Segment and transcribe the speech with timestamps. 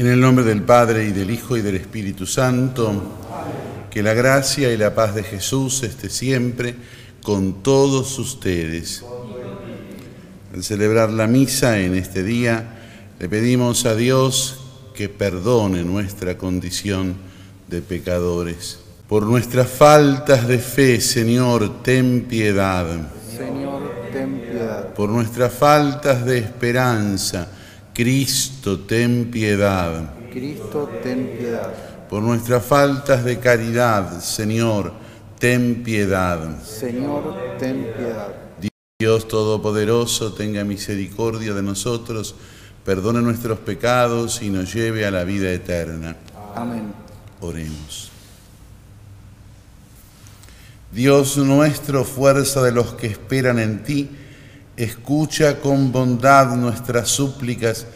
[0.00, 3.18] En el nombre del Padre y del Hijo y del Espíritu Santo,
[3.90, 6.74] que la gracia y la paz de Jesús esté siempre
[7.22, 9.04] con todos ustedes.
[10.54, 12.78] Al celebrar la misa en este día,
[13.18, 14.60] le pedimos a Dios
[14.94, 17.16] que perdone nuestra condición
[17.68, 18.78] de pecadores.
[19.06, 22.86] Por nuestras faltas de fe, Señor, ten piedad.
[23.36, 24.94] Señor, ten piedad.
[24.94, 27.48] Por nuestras faltas de esperanza,
[28.00, 30.14] Cristo, ten piedad.
[30.32, 31.70] Cristo, ten piedad.
[32.08, 34.94] Por nuestras faltas de caridad, Señor,
[35.38, 36.62] ten piedad.
[36.62, 38.34] Señor, ten piedad.
[38.98, 42.34] Dios Todopoderoso, tenga misericordia de nosotros,
[42.86, 46.16] perdone nuestros pecados y nos lleve a la vida eterna.
[46.54, 46.94] Amén.
[47.42, 48.10] Oremos.
[50.90, 54.08] Dios nuestro, fuerza de los que esperan en ti,
[54.84, 57.86] escucha con bondad nuestras súplicas,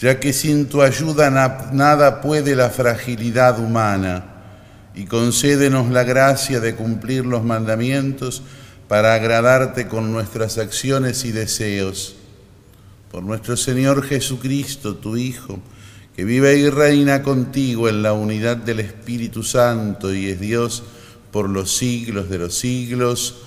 [0.00, 4.26] ya que sin tu ayuda nada puede la fragilidad humana,
[4.94, 8.42] y concédenos la gracia de cumplir los mandamientos
[8.88, 12.16] para agradarte con nuestras acciones y deseos.
[13.10, 15.60] Por nuestro Señor Jesucristo, tu Hijo,
[16.14, 20.82] que vive y reina contigo en la unidad del Espíritu Santo y es Dios,
[21.32, 23.43] por los siglos de los siglos.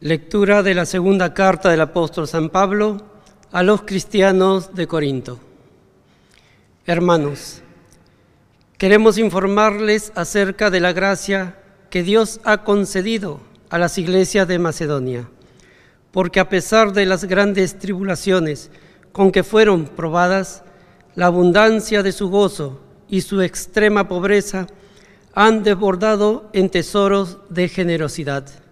[0.00, 2.96] Lectura de la segunda carta del apóstol San Pablo
[3.52, 5.38] a los cristianos de Corinto.
[6.86, 7.62] Hermanos,
[8.78, 11.56] queremos informarles acerca de la gracia
[11.88, 15.28] que Dios ha concedido a las iglesias de Macedonia,
[16.10, 18.70] porque a pesar de las grandes tribulaciones
[19.12, 20.64] con que fueron probadas,
[21.14, 24.66] la abundancia de su gozo y su extrema pobreza
[25.32, 28.67] han desbordado en tesoros de generosidad.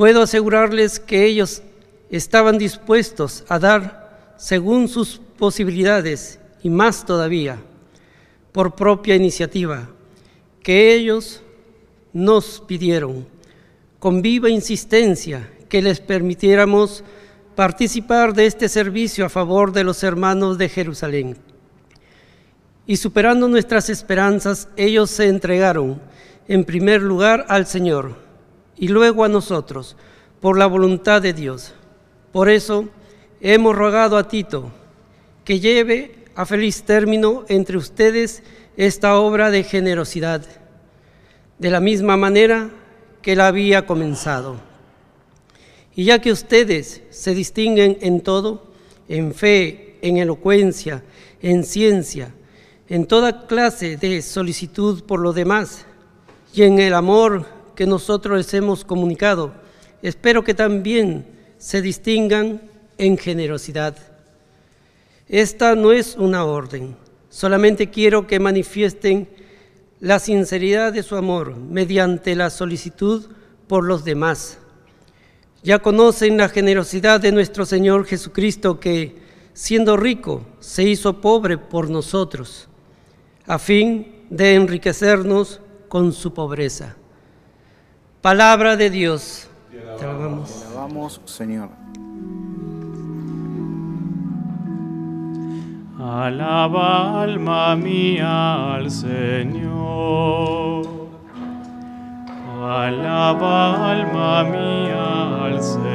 [0.00, 1.60] Puedo asegurarles que ellos
[2.08, 7.58] estaban dispuestos a dar según sus posibilidades y más todavía,
[8.50, 9.90] por propia iniciativa,
[10.62, 11.42] que ellos
[12.14, 13.26] nos pidieron
[13.98, 17.04] con viva insistencia que les permitiéramos
[17.54, 21.36] participar de este servicio a favor de los hermanos de Jerusalén.
[22.86, 26.00] Y superando nuestras esperanzas, ellos se entregaron
[26.48, 28.29] en primer lugar al Señor
[28.80, 29.94] y luego a nosotros,
[30.40, 31.74] por la voluntad de Dios.
[32.32, 32.88] Por eso
[33.42, 34.72] hemos rogado a Tito
[35.44, 38.42] que lleve a feliz término entre ustedes
[38.78, 40.46] esta obra de generosidad,
[41.58, 42.70] de la misma manera
[43.20, 44.56] que la había comenzado.
[45.94, 48.72] Y ya que ustedes se distinguen en todo,
[49.08, 51.04] en fe, en elocuencia,
[51.42, 52.32] en ciencia,
[52.88, 55.84] en toda clase de solicitud por lo demás
[56.54, 59.54] y en el amor que nosotros les hemos comunicado.
[60.02, 61.24] Espero que también
[61.56, 62.60] se distingan
[62.98, 63.96] en generosidad.
[65.26, 66.94] Esta no es una orden,
[67.30, 69.30] solamente quiero que manifiesten
[69.98, 73.30] la sinceridad de su amor mediante la solicitud
[73.66, 74.58] por los demás.
[75.62, 79.16] Ya conocen la generosidad de nuestro Señor Jesucristo que,
[79.54, 82.68] siendo rico, se hizo pobre por nosotros
[83.46, 86.98] a fin de enriquecernos con su pobreza.
[88.22, 89.48] Palabra de Dios.
[89.98, 91.70] Te alabamos, Señor.
[95.98, 100.86] Alaba alma mía al Señor.
[102.62, 105.90] Alaba alma mía al Señor.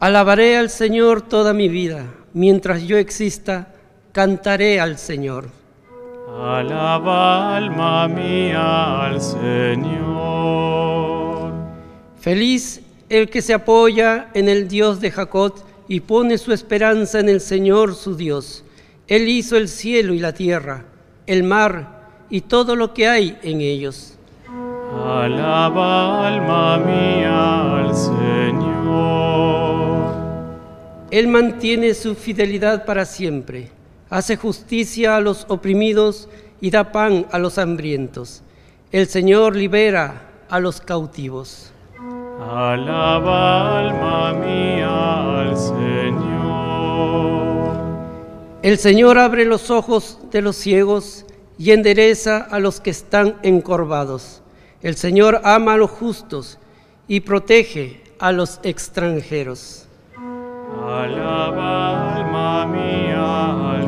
[0.00, 3.68] Alabaré al Señor toda mi vida, mientras yo exista
[4.12, 5.59] cantaré al Señor.
[6.38, 9.90] Alaba alma mía al Señor.
[12.20, 15.54] Feliz el que se apoya en el Dios de Jacob
[15.88, 18.64] y pone su esperanza en el Señor su Dios.
[19.08, 20.84] Él hizo el cielo y la tierra,
[21.26, 24.16] el mar y todo lo que hay en ellos.
[25.04, 28.70] Alaba alma mía al Señor.
[31.10, 33.79] Él mantiene su fidelidad para siempre
[34.10, 36.28] hace justicia a los oprimidos
[36.60, 38.42] y da pan a los hambrientos.
[38.92, 41.72] El Señor libera a los cautivos.
[42.40, 46.30] Alaba alma mía al Señor.
[48.62, 51.24] El Señor abre los ojos de los ciegos
[51.56, 54.42] y endereza a los que están encorvados.
[54.82, 56.58] El Señor ama a los justos
[57.06, 59.86] y protege a los extranjeros.
[60.86, 63.79] Alaba alma mía al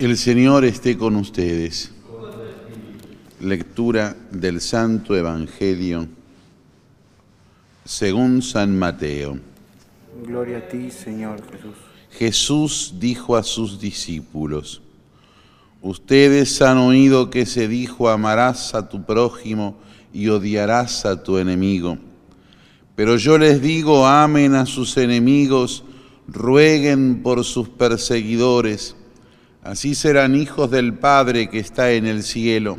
[0.00, 1.92] El Señor esté con ustedes.
[3.38, 6.08] Lectura del Santo Evangelio
[7.84, 9.38] según San Mateo.
[10.26, 11.74] Gloria a ti, Señor Jesús.
[12.12, 14.80] Jesús dijo a sus discípulos,
[15.82, 19.76] Ustedes han oído que se dijo, amarás a tu prójimo
[20.14, 21.98] y odiarás a tu enemigo.
[22.96, 25.84] Pero yo les digo, amen a sus enemigos,
[26.26, 28.96] rueguen por sus perseguidores.
[29.62, 32.78] Así serán hijos del Padre que está en el cielo,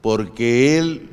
[0.00, 1.08] porque Él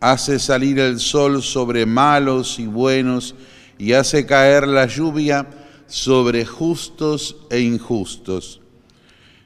[0.00, 3.34] hace salir el sol sobre malos y buenos
[3.76, 5.46] y hace caer la lluvia
[5.86, 8.60] sobre justos e injustos.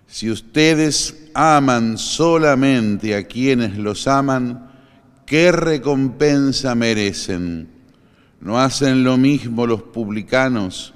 [0.06, 4.71] Si ustedes aman solamente a quienes los aman,
[5.25, 7.69] ¿qué recompensa merecen?
[8.41, 10.94] ¿No hacen lo mismo los publicanos?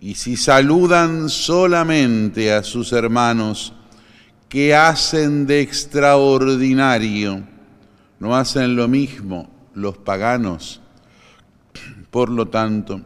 [0.00, 3.72] Y si saludan solamente a sus hermanos,
[4.48, 7.42] ¿qué hacen de extraordinario?
[8.20, 10.80] ¿No hacen lo mismo los paganos?
[12.10, 13.00] Por lo tanto,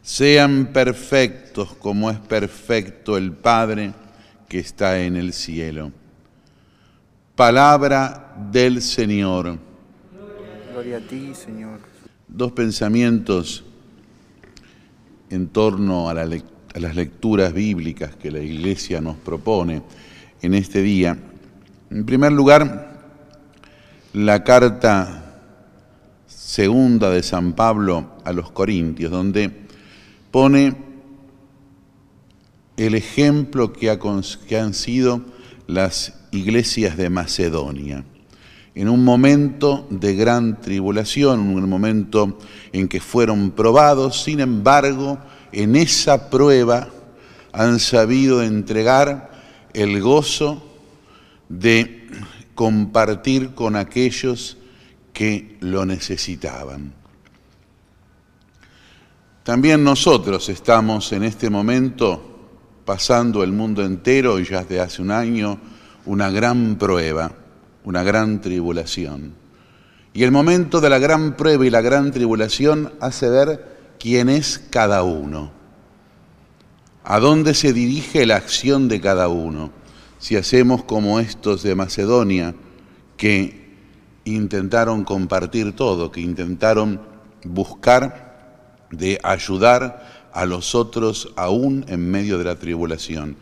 [0.00, 3.92] sean perfectos como es perfecto el Padre
[4.48, 5.92] que está en el cielo.
[7.34, 9.58] Palabra del Señor.
[10.72, 11.80] Gloria a ti, Señor.
[12.28, 13.65] Dos pensamientos
[15.30, 19.82] en torno a, las lecturas bíblicas que la Iglesia nos propone
[20.42, 21.16] en este día.
[21.90, 23.00] En primer lugar,
[24.12, 25.42] la carta
[26.26, 29.50] segunda de San Pablo a los Corintios, donde
[30.30, 30.76] pone
[32.76, 35.22] el ejemplo que han sido
[35.66, 38.04] las iglesias de Macedonia.
[38.76, 42.38] En un momento de gran tribulación, en un momento
[42.72, 45.18] en que fueron probados, sin embargo,
[45.50, 46.90] en esa prueba
[47.52, 49.30] han sabido entregar
[49.72, 50.62] el gozo
[51.48, 52.06] de
[52.54, 54.58] compartir con aquellos
[55.14, 56.92] que lo necesitaban.
[59.42, 62.50] También nosotros estamos en este momento
[62.84, 65.58] pasando el mundo entero y ya desde hace un año
[66.04, 67.32] una gran prueba,
[67.86, 69.32] una gran tribulación.
[70.12, 74.58] Y el momento de la gran prueba y la gran tribulación hace ver quién es
[74.58, 75.52] cada uno,
[77.04, 79.70] a dónde se dirige la acción de cada uno.
[80.18, 82.54] Si hacemos como estos de Macedonia,
[83.16, 83.66] que
[84.24, 87.00] intentaron compartir todo, que intentaron
[87.44, 93.36] buscar de ayudar a los otros aún en medio de la tribulación.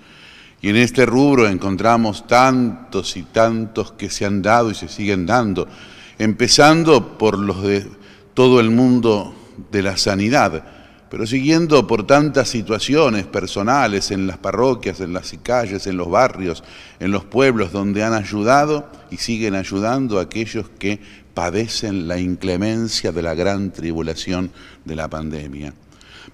[0.64, 5.26] Y en este rubro encontramos tantos y tantos que se han dado y se siguen
[5.26, 5.68] dando,
[6.16, 7.86] empezando por los de
[8.32, 9.34] todo el mundo
[9.70, 10.64] de la sanidad,
[11.10, 16.64] pero siguiendo por tantas situaciones personales en las parroquias, en las calles, en los barrios,
[16.98, 20.98] en los pueblos donde han ayudado y siguen ayudando a aquellos que
[21.34, 24.50] padecen la inclemencia de la gran tribulación
[24.86, 25.74] de la pandemia.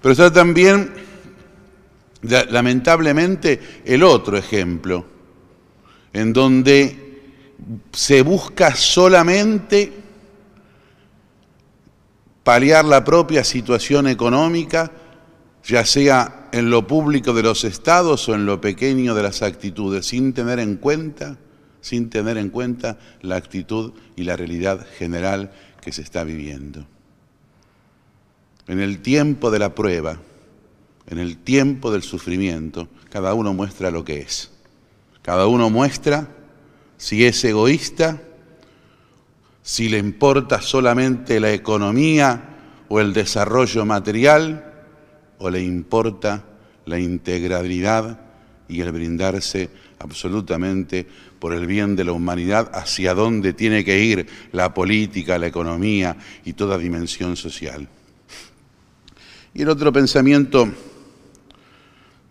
[0.01, 1.10] Pero está también,
[2.21, 5.05] lamentablemente, el otro ejemplo,
[6.13, 7.01] en donde
[7.91, 9.91] se busca solamente
[12.43, 14.91] paliar la propia situación económica,
[15.63, 20.07] ya sea en lo público de los estados o en lo pequeño de las actitudes,
[20.07, 21.37] sin tener en cuenta,
[21.81, 25.51] sin tener en cuenta la actitud y la realidad general
[25.81, 26.85] que se está viviendo.
[28.67, 30.19] En el tiempo de la prueba,
[31.07, 34.51] en el tiempo del sufrimiento, cada uno muestra lo que es.
[35.21, 36.27] Cada uno muestra
[36.97, 38.21] si es egoísta,
[39.63, 42.49] si le importa solamente la economía
[42.89, 44.71] o el desarrollo material,
[45.39, 46.45] o le importa
[46.85, 48.19] la integralidad
[48.67, 51.07] y el brindarse absolutamente
[51.39, 56.15] por el bien de la humanidad hacia dónde tiene que ir la política, la economía
[56.45, 57.87] y toda dimensión social.
[59.53, 60.71] Y el otro pensamiento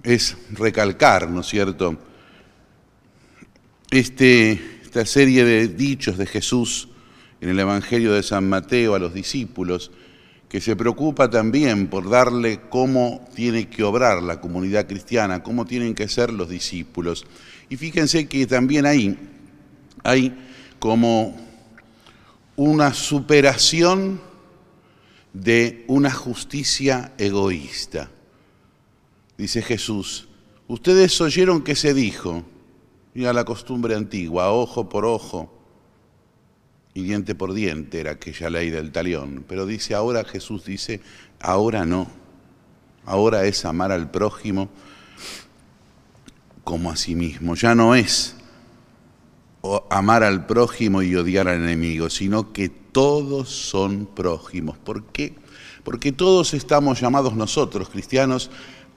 [0.03, 1.99] es recalcar, ¿no es cierto?,
[3.91, 6.89] este, esta serie de dichos de Jesús
[7.41, 9.91] en el Evangelio de San Mateo a los discípulos,
[10.49, 15.95] que se preocupa también por darle cómo tiene que obrar la comunidad cristiana, cómo tienen
[15.95, 17.25] que ser los discípulos.
[17.69, 19.17] Y fíjense que también ahí
[20.03, 20.37] hay
[20.79, 21.37] como
[22.57, 24.21] una superación
[25.33, 28.11] de una justicia egoísta.
[29.41, 30.29] Dice Jesús,
[30.69, 32.43] ustedes oyeron que se dijo,
[33.15, 35.51] y a la costumbre antigua, ojo por ojo
[36.93, 39.43] y diente por diente era aquella ley del talión.
[39.49, 41.01] Pero dice ahora, Jesús dice,
[41.41, 42.07] ahora no.
[43.07, 44.69] Ahora es amar al prójimo
[46.63, 47.55] como a sí mismo.
[47.55, 48.37] Ya no es
[49.89, 54.77] amar al prójimo y odiar al enemigo, sino que todos son prójimos.
[54.77, 55.35] ¿Por qué?
[55.83, 58.51] Porque todos estamos llamados nosotros, cristianos,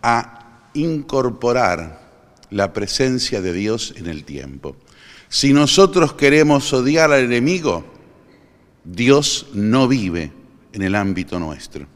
[0.03, 2.01] a incorporar
[2.49, 4.75] la presencia de Dios en el tiempo.
[5.29, 7.83] Si nosotros queremos odiar al enemigo,
[8.83, 10.31] Dios no vive
[10.73, 11.87] en el ámbito nuestro.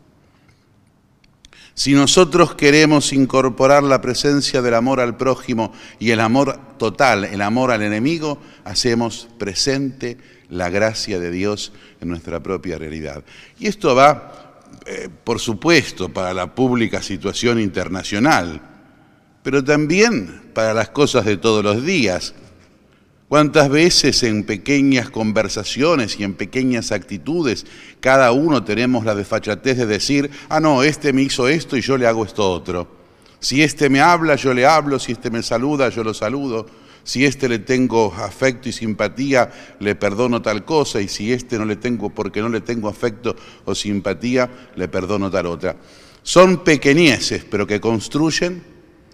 [1.75, 7.41] Si nosotros queremos incorporar la presencia del amor al prójimo y el amor total, el
[7.43, 10.17] amor al enemigo, hacemos presente
[10.49, 13.23] la gracia de Dios en nuestra propia realidad.
[13.59, 14.46] Y esto va,
[14.85, 18.61] eh, por supuesto, para la pública situación internacional,
[19.43, 22.33] pero también para las cosas de todos los días
[23.27, 27.65] ¿Cuántas veces en pequeñas conversaciones y en pequeñas actitudes
[27.99, 31.97] cada uno tenemos la desfachatez de decir, ah, no, este me hizo esto y yo
[31.97, 32.87] le hago esto otro?
[33.39, 36.67] Si este me habla, yo le hablo, si este me saluda, yo lo saludo,
[37.07, 39.49] si este le tengo afecto y simpatía,
[39.79, 43.33] le perdono tal cosa, y si este no le tengo porque no le tengo afecto
[43.63, 45.77] o simpatía, le perdono tal otra.
[46.21, 48.61] Son pequeñeces, pero que construyen,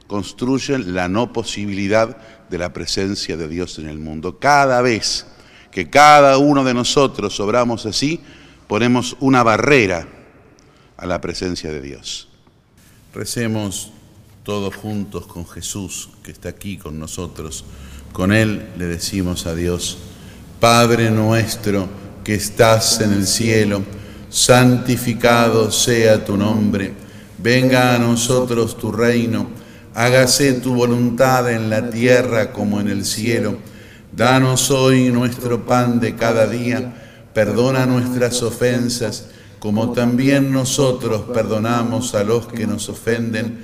[0.07, 2.17] construyen la no posibilidad
[2.49, 4.39] de la presencia de Dios en el mundo.
[4.39, 5.27] Cada vez
[5.69, 8.19] que cada uno de nosotros obramos así,
[8.67, 10.07] ponemos una barrera
[10.97, 12.27] a la presencia de Dios.
[13.13, 13.92] Recemos
[14.43, 17.65] todos juntos con Jesús, que está aquí con nosotros.
[18.11, 19.97] Con Él le decimos a Dios,
[20.59, 21.87] Padre nuestro
[22.23, 23.83] que estás en el cielo,
[24.29, 26.93] santificado sea tu nombre,
[27.37, 29.63] venga a nosotros tu reino
[29.95, 33.57] hágase tu voluntad en la tierra como en el cielo.
[34.11, 36.93] Danos hoy nuestro pan de cada día,
[37.33, 39.27] perdona nuestras ofensas,
[39.59, 43.63] como también nosotros perdonamos a los que nos ofenden,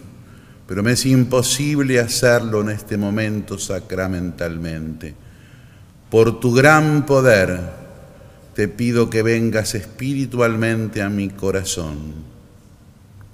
[0.71, 5.13] pero me es imposible hacerlo en este momento sacramentalmente.
[6.09, 7.59] Por tu gran poder,
[8.55, 12.13] te pido que vengas espiritualmente a mi corazón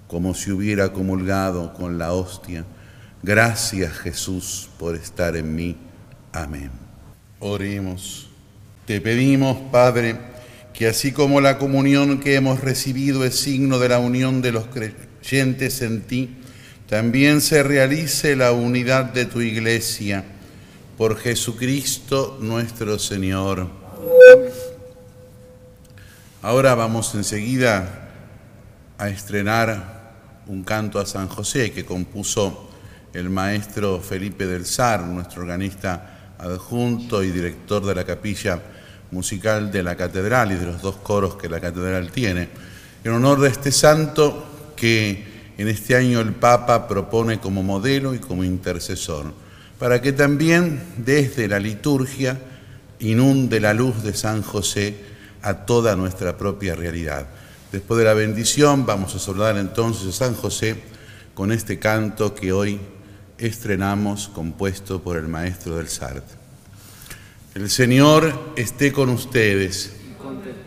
[0.08, 2.65] como si hubiera comulgado con la hostia.
[3.22, 5.77] Gracias Jesús por estar en mí.
[6.34, 6.72] Amén.
[7.38, 8.32] Oremos.
[8.88, 10.17] Te pedimos, Padre,
[10.74, 14.65] que así como la comunión que hemos recibido es signo de la unión de los
[14.65, 16.38] creyentes en ti,
[16.88, 20.24] también se realice la unidad de tu iglesia.
[20.98, 23.67] Por Jesucristo nuestro Señor.
[26.41, 28.10] Ahora vamos enseguida
[28.98, 30.13] a estrenar
[30.48, 32.70] un canto a San José que compuso
[33.13, 38.60] el maestro Felipe del Sar, nuestro organista adjunto y director de la capilla
[39.12, 42.50] musical de la catedral y de los dos coros que la catedral tiene,
[43.03, 48.20] en honor de este santo que en este año el Papa propone como modelo y
[48.20, 49.34] como intercesor,
[49.80, 52.40] para que también desde la liturgia
[53.00, 54.96] inunde la luz de San José
[55.42, 57.28] a toda nuestra propia realidad.
[57.72, 60.76] Después de la bendición vamos a saludar entonces a San José
[61.34, 62.80] con este canto que hoy
[63.38, 66.38] estrenamos compuesto por el maestro del Sartre.
[67.56, 69.92] El Señor esté con ustedes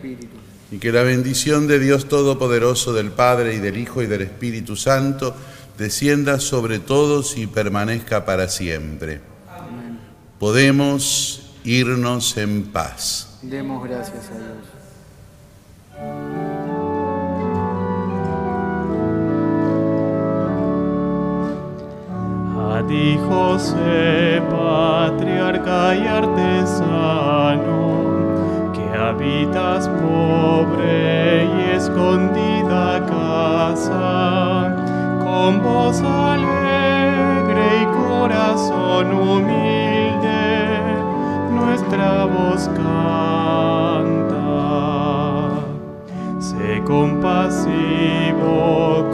[0.03, 0.40] y
[0.79, 5.35] que la bendición de Dios Todopoderoso, del Padre y del Hijo y del Espíritu Santo
[5.77, 9.21] descienda sobre todos y permanezca para siempre.
[10.39, 13.39] Podemos irnos en paz.
[13.41, 14.81] Demos gracias a Dios.
[22.87, 27.51] ti, José, patriarca y artesano,
[28.73, 29.87] que habitas
[30.81, 34.75] pobre y escondida casa,
[35.19, 40.79] con voz alegre y corazón humilde,
[41.51, 43.11] nuestra voz canta.
[46.39, 48.55] Sé compasivo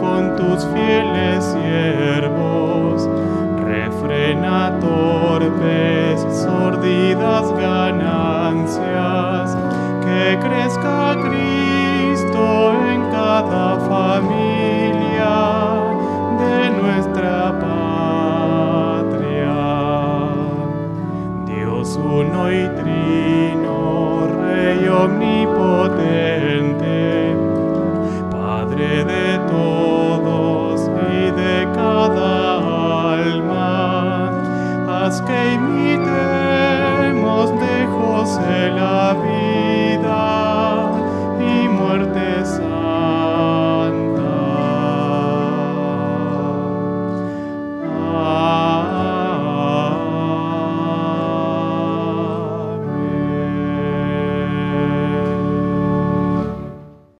[0.00, 1.17] con tus fieles
[35.22, 39.37] que imitemos de José la vida.